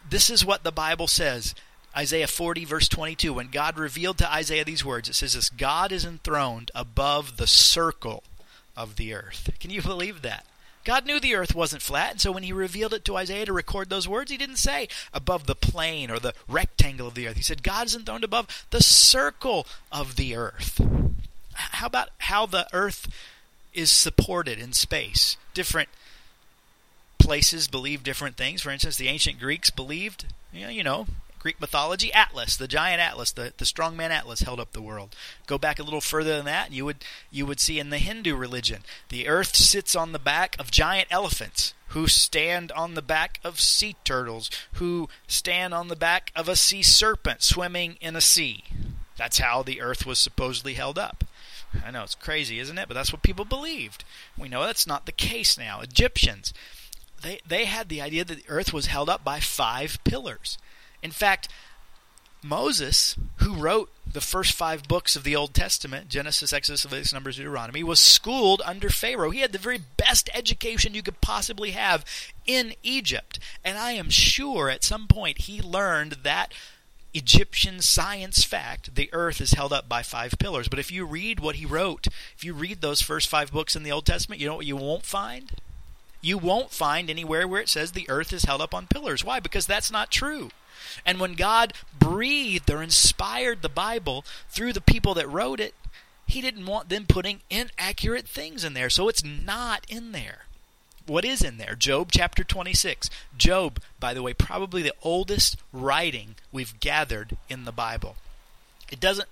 [0.10, 1.54] This is what the Bible says.
[1.98, 5.92] Isaiah 40, verse 22, when God revealed to Isaiah these words, it says this God
[5.92, 8.22] is enthroned above the circle
[8.76, 9.50] of the earth.
[9.60, 10.46] Can you believe that?
[10.84, 13.52] God knew the earth wasn't flat, and so when he revealed it to Isaiah to
[13.52, 17.36] record those words, he didn't say above the plane or the rectangle of the earth.
[17.36, 20.80] He said God is enthroned above the circle of the earth.
[21.56, 23.10] How about how the earth
[23.74, 25.36] is supported in space?
[25.56, 25.90] Different
[27.18, 28.62] places believe different things.
[28.62, 31.08] For instance, the ancient Greeks believed, you know, you know
[31.40, 35.16] Greek mythology, Atlas, the giant Atlas, the, the strong man Atlas held up the world.
[35.46, 38.00] Go back a little further than that, and you would you would see in the
[38.00, 43.02] Hindu religion, the earth sits on the back of giant elephants who stand on the
[43.02, 48.16] back of sea turtles, who stand on the back of a sea serpent swimming in
[48.16, 48.64] a sea.
[49.18, 51.24] That's how the earth was supposedly held up.
[51.86, 52.88] I know it's crazy, isn't it?
[52.88, 54.04] But that's what people believed.
[54.38, 55.82] We know that's not the case now.
[55.82, 56.54] Egyptians,
[57.22, 60.58] they they had the idea that the earth was held up by five pillars.
[61.02, 61.50] In fact,
[62.44, 67.38] Moses, who wrote the first five books of the Old Testament Genesis, Exodus, Leviticus, Numbers,
[67.38, 69.32] Deuteronomy was schooled under Pharaoh.
[69.32, 72.06] He had the very best education you could possibly have
[72.46, 73.40] in Egypt.
[73.64, 76.54] And I am sure at some point he learned that
[77.14, 80.68] Egyptian science fact the earth is held up by five pillars.
[80.68, 83.84] But if you read what he wrote, if you read those first five books in
[83.84, 85.52] the Old Testament, you know what you won't find?
[86.22, 89.24] You won't find anywhere where it says the earth is held up on pillars.
[89.24, 89.40] Why?
[89.40, 90.50] Because that's not true.
[91.06, 95.74] And when God breathed or inspired the Bible through the people that wrote it,
[96.26, 98.90] He didn't want them putting inaccurate things in there.
[98.90, 100.46] So it's not in there.
[101.06, 101.74] What is in there?
[101.74, 103.10] Job chapter 26.
[103.38, 108.18] Job, by the way, probably the oldest writing we've gathered in the Bible.
[108.92, 109.30] It doesn't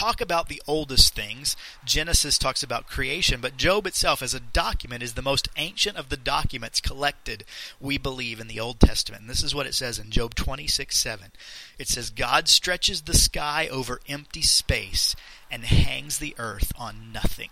[0.00, 1.56] talk about the oldest things.
[1.84, 6.08] Genesis talks about creation, but Job itself as a document is the most ancient of
[6.08, 7.44] the documents collected,
[7.78, 9.22] we believe, in the Old Testament.
[9.22, 11.32] And this is what it says in Job 26 7.
[11.78, 15.14] It says, God stretches the sky over empty space
[15.50, 17.50] and hangs the earth on nothing.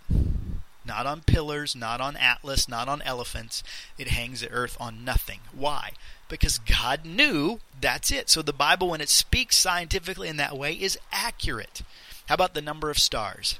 [0.83, 3.61] Not on pillars, not on Atlas, not on elephants.
[3.99, 5.41] It hangs the earth on nothing.
[5.53, 5.91] Why?
[6.27, 8.27] Because God knew that's it.
[8.27, 11.83] So the Bible, when it speaks scientifically in that way, is accurate.
[12.29, 13.57] How about the number of stars?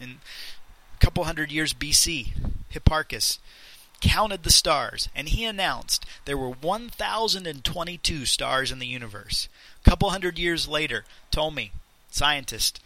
[0.00, 0.16] In
[0.96, 2.32] a couple hundred years BC,
[2.74, 3.38] Hipparchus
[4.00, 9.48] counted the stars and he announced there were 1,022 stars in the universe.
[9.80, 11.70] A couple hundred years later, Ptolemy,
[12.10, 12.80] scientist,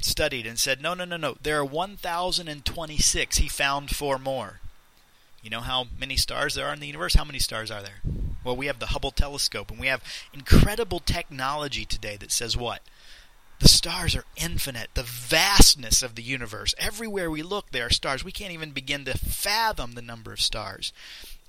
[0.00, 3.38] studied and said, no, no, no, no, there are 1,026.
[3.38, 4.60] He found four more.
[5.42, 7.14] You know how many stars there are in the universe?
[7.14, 8.00] How many stars are there?
[8.44, 12.80] Well, we have the Hubble telescope, and we have incredible technology today that says what?
[13.60, 14.88] The stars are infinite.
[14.94, 16.74] The vastness of the universe.
[16.78, 18.24] Everywhere we look, there are stars.
[18.24, 20.92] We can't even begin to fathom the number of stars.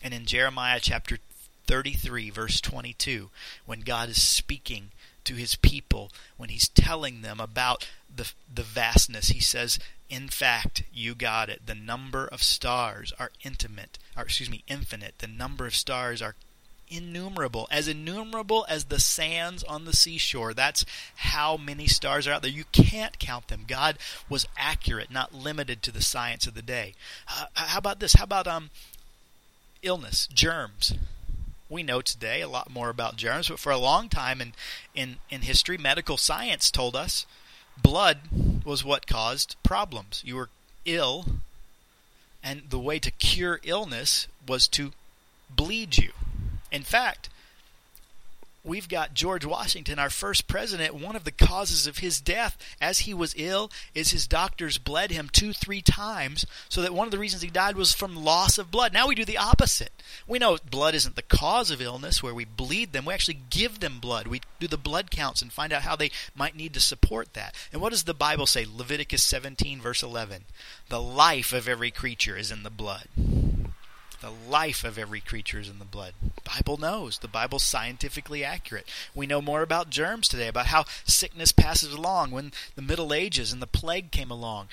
[0.04, 1.20] And in Jeremiah chapter
[1.68, 3.30] 33, verse 22,
[3.66, 4.92] when God is speaking
[5.24, 10.84] to his people, when he's telling them about the, the vastness, he says, In fact,
[10.94, 11.66] you got it.
[11.66, 15.20] The number of stars are intimate, or excuse me, infinite.
[15.20, 16.36] The number of stars are
[16.92, 20.54] innumerable, as innumerable as the sands on the seashore.
[20.54, 22.52] That's how many stars are out there.
[22.52, 23.64] You can't count them.
[23.68, 23.98] God
[24.30, 26.94] was accurate, not limited to the science of the day.
[27.28, 28.14] Uh, how about this?
[28.14, 28.70] How about um,
[29.82, 30.94] illness, germs?
[31.70, 34.54] We know today a lot more about germs, but for a long time in,
[34.94, 37.26] in, in history, medical science told us
[37.82, 38.18] blood
[38.66, 40.22] was what caused problems.
[40.26, 40.50] You were
[40.86, 41.26] ill,
[42.44, 44.92] and the way to cure illness was to
[45.50, 46.12] bleed you.
[46.72, 47.30] In fact,
[48.64, 50.94] we've got George Washington, our first president.
[50.94, 55.12] One of the causes of his death as he was ill is his doctors bled
[55.12, 58.58] him two, three times, so that one of the reasons he died was from loss
[58.58, 58.94] of blood.
[58.94, 59.92] Now we do the opposite.
[60.28, 63.06] We know blood isn't the cause of illness where we bleed them.
[63.06, 64.28] We actually give them blood.
[64.28, 67.56] We do the blood counts and find out how they might need to support that.
[67.74, 68.66] And what does the Bible say?
[68.66, 70.44] Leviticus 17, verse 11.
[70.90, 73.08] The life of every creature is in the blood.
[74.22, 76.14] The life of every creature is in the blood.
[76.44, 77.18] Bible knows.
[77.18, 78.88] The Bible's scientifically accurate.
[79.16, 83.52] We know more about germs today, about how sickness passes along when the Middle Ages
[83.52, 84.68] and the plague came along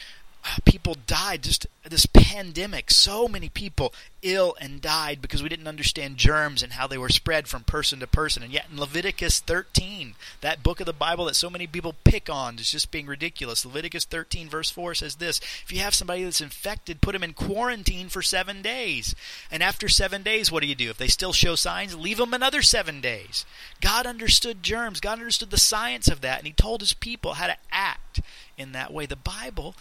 [0.64, 2.90] people died just this pandemic.
[2.90, 7.08] So many people ill and died because we didn't understand germs and how they were
[7.08, 8.42] spread from person to person.
[8.42, 12.28] And yet in leviticus 13 that book of the bible that so many people pick
[12.28, 13.64] on is just being ridiculous.
[13.64, 17.32] Leviticus 13 verse 4 says this if you have somebody that's infected put them in
[17.32, 19.14] quarantine for seven days.
[19.50, 20.90] And after seven days what do you do?
[20.90, 23.46] If they still show signs leave them another seven days.
[23.80, 25.00] God understood germs.
[25.00, 26.38] God understood the science of that.
[26.38, 28.20] And he told his people how to act
[28.56, 29.06] in that way.
[29.06, 29.74] The bible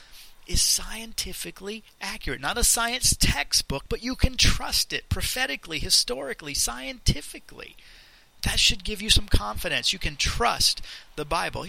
[0.48, 2.42] is scientifically accurate.
[2.42, 7.76] Not a science textbook, but you can trust it prophetically, historically, scientifically.
[8.44, 9.92] That should give you some confidence.
[9.92, 10.82] You can trust
[11.16, 11.66] the Bible.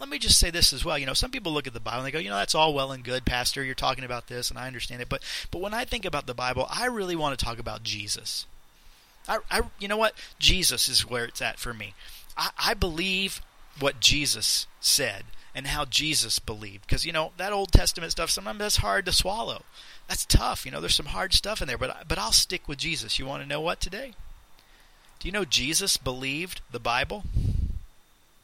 [0.00, 0.98] Let me just say this as well.
[0.98, 2.74] You know, some people look at the Bible and they go, you know, that's all
[2.74, 3.62] well and good, Pastor.
[3.62, 5.08] You're talking about this, and I understand it.
[5.08, 8.46] But but when I think about the Bible, I really want to talk about Jesus.
[9.28, 10.14] I, I you know what?
[10.38, 11.94] Jesus is where it's at for me.
[12.36, 13.40] I, I believe
[13.78, 16.86] what Jesus said and how Jesus believed.
[16.86, 19.62] Because, you know, that Old Testament stuff, sometimes that's hard to swallow.
[20.08, 20.64] That's tough.
[20.64, 23.18] You know, there's some hard stuff in there, but, but I'll stick with Jesus.
[23.18, 24.12] You want to know what today?
[25.18, 27.24] Do you know Jesus believed the Bible?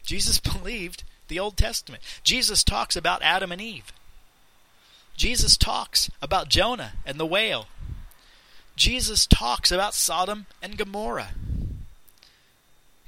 [0.04, 2.02] Jesus believed the Old Testament.
[2.22, 3.92] Jesus talks about Adam and Eve.
[5.16, 7.66] Jesus talks about Jonah and the whale.
[8.76, 11.30] Jesus talks about Sodom and Gomorrah.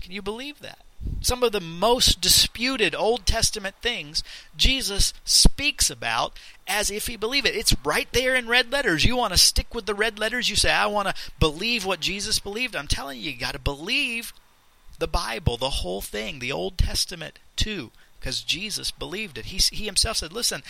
[0.00, 0.80] Can you believe that?
[1.20, 4.22] Some of the most disputed Old Testament things
[4.56, 7.56] Jesus speaks about as if he believed it.
[7.56, 9.04] It's right there in red letters.
[9.04, 10.48] You want to stick with the red letters?
[10.48, 12.76] You say, I want to believe what Jesus believed.
[12.76, 14.32] I'm telling you, you got to believe
[14.98, 19.46] the Bible, the whole thing, the Old Testament too, because Jesus believed it.
[19.46, 20.62] He, he himself said, Listen,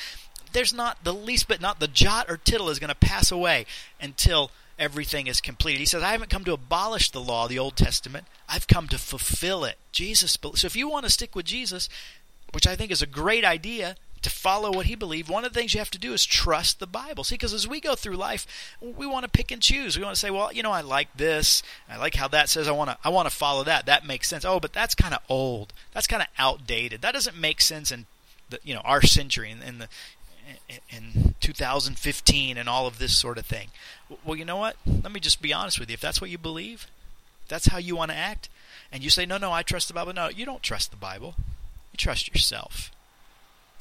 [0.52, 3.66] there's not the least bit, not the jot or tittle is going to pass away
[4.00, 5.78] until everything is completed.
[5.78, 8.26] He says, I haven't come to abolish the law, the Old Testament.
[8.48, 9.76] I've come to fulfill it.
[9.92, 10.36] Jesus.
[10.54, 11.88] So if you want to stick with Jesus,
[12.52, 15.58] which I think is a great idea, to follow what he believed, one of the
[15.58, 17.24] things you have to do is trust the Bible.
[17.24, 18.46] See, because as we go through life,
[18.80, 19.96] we want to pick and choose.
[19.96, 21.62] We want to say, well, you know, I like this.
[21.88, 22.68] I like how that says.
[22.68, 22.98] I want to.
[23.02, 23.86] I want to follow that.
[23.86, 24.44] That makes sense.
[24.44, 25.72] Oh, but that's kind of old.
[25.92, 27.00] That's kind of outdated.
[27.00, 28.06] That doesn't make sense in
[28.50, 29.88] the you know our century in, in the
[30.90, 33.68] in 2015 and all of this sort of thing.
[34.24, 34.76] Well, you know what?
[34.86, 35.94] Let me just be honest with you.
[35.94, 36.86] If that's what you believe,
[37.48, 38.48] that's how you want to act,
[38.92, 40.12] and you say, no, no, I trust the Bible.
[40.12, 41.34] No, you don't trust the Bible.
[41.92, 42.90] You trust yourself.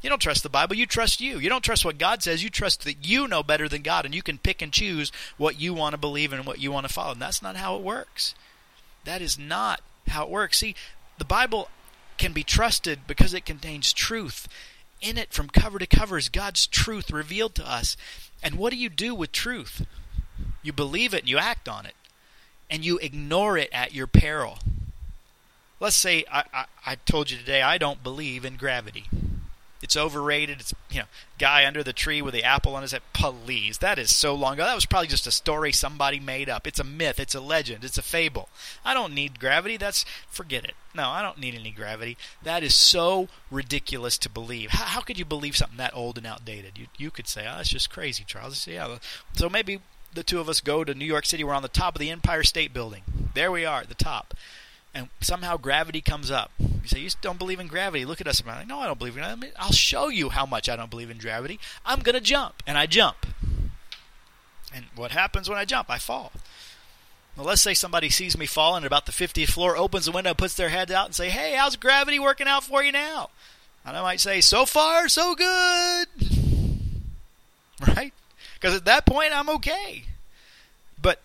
[0.01, 0.75] You don't trust the Bible.
[0.75, 1.39] You trust you.
[1.39, 2.43] You don't trust what God says.
[2.43, 5.59] You trust that you know better than God, and you can pick and choose what
[5.59, 7.13] you want to believe and what you want to follow.
[7.13, 8.33] And that's not how it works.
[9.03, 10.59] That is not how it works.
[10.59, 10.75] See,
[11.17, 11.69] the Bible
[12.17, 14.47] can be trusted because it contains truth
[15.01, 17.97] in it from cover to cover is God's truth revealed to us.
[18.43, 19.85] And what do you do with truth?
[20.61, 21.95] You believe it and you act on it.
[22.69, 24.59] And you ignore it at your peril.
[25.79, 29.05] Let's say I, I, I told you today I don't believe in gravity.
[29.89, 30.59] It's overrated.
[30.59, 31.07] It's you know,
[31.39, 33.01] guy under the tree with the apple on his head.
[33.11, 34.63] Please, that is so long ago.
[34.63, 36.67] That was probably just a story somebody made up.
[36.67, 37.19] It's a myth.
[37.19, 37.83] It's a legend.
[37.83, 38.49] It's a fable.
[38.85, 39.77] I don't need gravity.
[39.77, 40.75] That's forget it.
[40.93, 42.17] No, I don't need any gravity.
[42.43, 44.69] That is so ridiculous to believe.
[44.69, 46.77] How, how could you believe something that old and outdated?
[46.77, 48.59] You you could say, oh, that's just crazy, Charles.
[48.59, 48.99] Say, yeah.
[49.33, 49.79] So maybe
[50.13, 51.43] the two of us go to New York City.
[51.43, 53.01] We're on the top of the Empire State Building.
[53.33, 54.35] There we are at the top
[54.93, 56.51] and somehow gravity comes up.
[56.59, 58.05] You say, You don't believe in gravity.
[58.05, 58.41] Look at us.
[58.41, 59.51] I'm like, No, I don't believe in gravity.
[59.57, 61.59] I'll show you how much I don't believe in gravity.
[61.85, 62.63] I'm going to jump.
[62.65, 63.17] And I jump.
[64.73, 65.89] And what happens when I jump?
[65.89, 66.31] I fall.
[67.35, 70.33] Well, let's say somebody sees me falling at about the 50th floor, opens the window,
[70.33, 73.29] puts their head out, and say, Hey, how's gravity working out for you now?
[73.85, 76.07] And I might say, So far, so good.
[77.87, 78.13] Right?
[78.55, 80.03] Because at that point, I'm okay.
[81.01, 81.21] But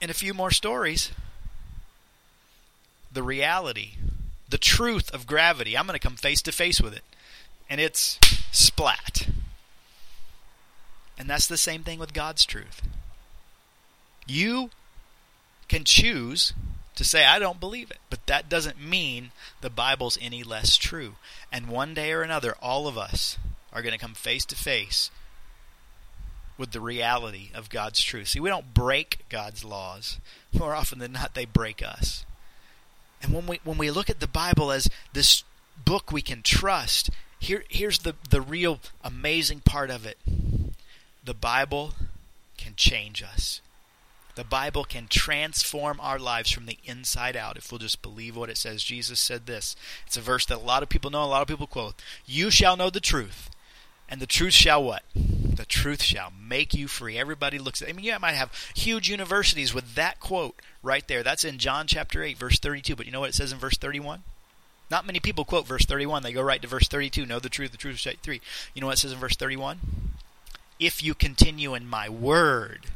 [0.00, 1.12] in a few more stories,
[3.14, 3.92] the reality,
[4.48, 5.76] the truth of gravity.
[5.76, 7.04] I'm going to come face to face with it.
[7.70, 8.18] And it's
[8.52, 9.28] splat.
[11.16, 12.82] And that's the same thing with God's truth.
[14.26, 14.70] You
[15.68, 16.52] can choose
[16.96, 17.98] to say, I don't believe it.
[18.10, 21.14] But that doesn't mean the Bible's any less true.
[21.50, 23.38] And one day or another, all of us
[23.72, 25.10] are going to come face to face
[26.56, 28.28] with the reality of God's truth.
[28.28, 30.18] See, we don't break God's laws.
[30.52, 32.24] More often than not, they break us.
[33.24, 35.44] And when we when we look at the Bible as this
[35.82, 37.08] book we can trust,
[37.38, 40.18] here here's the, the real amazing part of it.
[41.24, 41.94] The Bible
[42.58, 43.62] can change us.
[44.34, 48.50] The Bible can transform our lives from the inside out if we'll just believe what
[48.50, 48.82] it says.
[48.82, 49.74] Jesus said this.
[50.06, 51.94] It's a verse that a lot of people know, a lot of people quote.
[52.26, 53.48] You shall know the truth,
[54.06, 55.02] and the truth shall what?
[55.54, 57.16] The truth shall make you free.
[57.16, 61.22] Everybody looks at I mean, you might have huge universities with that quote right there.
[61.22, 62.96] That's in John chapter 8, verse 32.
[62.96, 64.22] But you know what it says in verse 31?
[64.90, 66.22] Not many people quote verse 31.
[66.22, 67.26] They go right to verse 32.
[67.26, 68.40] Know the truth, the truth shall you free.
[68.74, 69.78] You know what it says in verse 31?
[70.78, 72.86] If you continue in my word,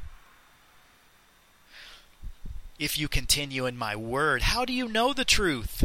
[2.78, 4.42] if you continue in my word.
[4.42, 5.84] How do you know the truth?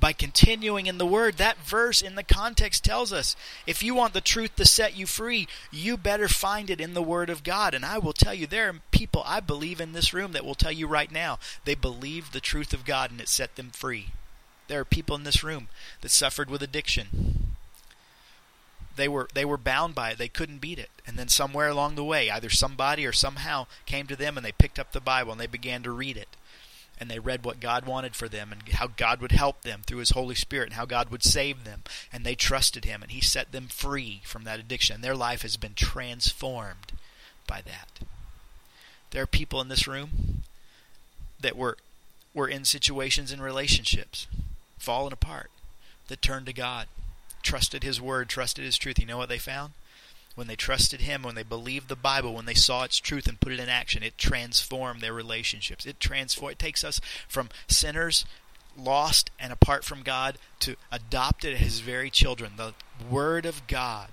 [0.00, 1.36] By continuing in the word.
[1.36, 3.34] That verse in the context tells us
[3.66, 7.02] if you want the truth to set you free, you better find it in the
[7.02, 7.74] word of God.
[7.74, 10.54] And I will tell you, there are people I believe in this room that will
[10.54, 14.08] tell you right now they believed the truth of God and it set them free.
[14.68, 15.68] There are people in this room
[16.02, 17.48] that suffered with addiction
[18.98, 20.18] they were they were bound by it.
[20.18, 20.90] They couldn't beat it.
[21.06, 24.52] And then somewhere along the way, either somebody or somehow came to them and they
[24.52, 26.28] picked up the Bible and they began to read it.
[27.00, 29.98] And they read what God wanted for them and how God would help them through
[29.98, 31.82] his Holy Spirit and how God would save them.
[32.12, 34.96] And they trusted him and he set them free from that addiction.
[34.96, 36.92] And their life has been transformed
[37.46, 38.00] by that.
[39.10, 40.42] There are people in this room
[41.40, 41.76] that were
[42.34, 44.26] were in situations and relationships
[44.78, 45.50] falling apart
[46.08, 46.86] that turned to God
[47.42, 49.72] trusted His Word, trusted His truth, you know what they found?
[50.38, 53.40] When they trusted Him, when they believed the Bible, when they saw its truth and
[53.40, 55.84] put it in action, it transformed their relationships.
[55.84, 56.52] It transform.
[56.52, 58.24] It takes us from sinners,
[58.76, 62.52] lost and apart from God, to adopted as His very children.
[62.56, 62.74] The
[63.10, 64.10] Word of God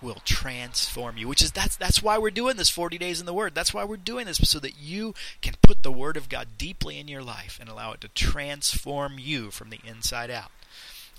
[0.00, 3.34] will transform you which is that's that's why we're doing this 40 days in the
[3.34, 5.12] word that's why we're doing this so that you
[5.42, 9.18] can put the word of God deeply in your life and allow it to transform
[9.18, 10.52] you from the inside out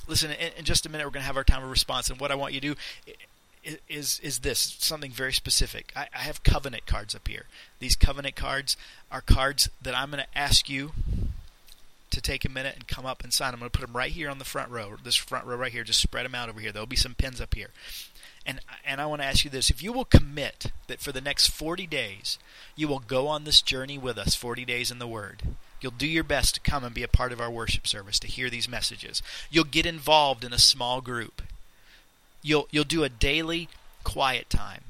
[0.09, 2.09] Listen, in, in just a minute, we're going to have our time of response.
[2.09, 3.13] And what I want you to do
[3.87, 5.91] is is this something very specific.
[5.95, 7.45] I, I have covenant cards up here.
[7.79, 8.77] These covenant cards
[9.11, 10.91] are cards that I'm going to ask you
[12.11, 13.53] to take a minute and come up and sign.
[13.53, 15.71] I'm going to put them right here on the front row, this front row right
[15.71, 15.83] here.
[15.83, 16.71] Just spread them out over here.
[16.71, 17.69] There'll be some pins up here.
[18.45, 21.21] And and I want to ask you this: if you will commit that for the
[21.21, 22.39] next 40 days,
[22.75, 25.43] you will go on this journey with us, 40 days in the Word.
[25.81, 28.27] You'll do your best to come and be a part of our worship service, to
[28.27, 29.21] hear these messages.
[29.49, 31.41] You'll get involved in a small group.
[32.41, 33.69] You'll, you'll do a daily
[34.03, 34.81] quiet time.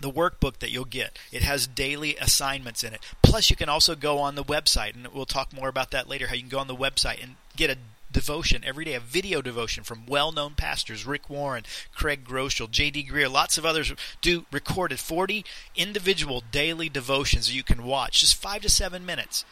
[0.00, 3.00] The workbook that you'll get, it has daily assignments in it.
[3.22, 6.26] Plus, you can also go on the website, and we'll talk more about that later,
[6.26, 7.78] how you can go on the website and get a
[8.12, 11.64] devotion every day, a video devotion from well-known pastors, Rick Warren,
[11.94, 13.08] Craig Groeschel, J.D.
[13.10, 18.62] Greear, lots of others do recorded 40 individual daily devotions you can watch, just five
[18.62, 19.44] to seven minutes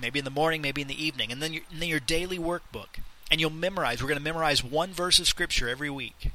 [0.00, 2.38] maybe in the morning, maybe in the evening, and then your, and then your daily
[2.38, 3.00] workbook.
[3.30, 4.02] And you'll memorize.
[4.02, 6.30] We're going to memorize one verse of Scripture every week.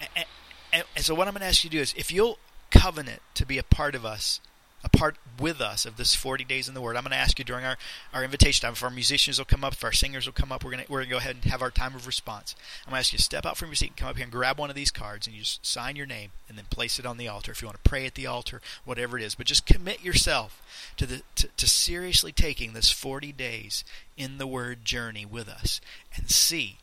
[0.00, 0.26] And,
[0.72, 2.38] and, and so, what I'm going to ask you to do is if you'll
[2.70, 4.40] covenant to be a part of us
[4.82, 6.96] a part with us of this 40 days in the Word.
[6.96, 7.76] I'm going to ask you during our,
[8.14, 10.64] our invitation time, if our musicians will come up, if our singers will come up,
[10.64, 12.54] we're going to, we're going to go ahead and have our time of response.
[12.86, 14.24] I'm going to ask you to step out from your seat and come up here
[14.24, 16.98] and grab one of these cards and you just sign your name and then place
[16.98, 17.52] it on the altar.
[17.52, 19.34] If you want to pray at the altar, whatever it is.
[19.34, 20.62] But just commit yourself
[20.96, 23.84] to, the, to, to seriously taking this 40 days
[24.16, 25.80] in the Word journey with us
[26.16, 26.78] and see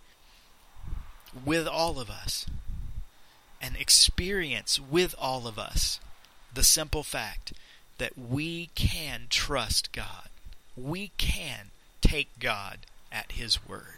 [1.46, 2.46] with all of us
[3.62, 6.00] and experience with all of us
[6.54, 7.54] the simple fact
[7.98, 10.30] that we can trust God.
[10.76, 11.72] We can
[12.02, 12.80] take God
[13.12, 13.97] at His word.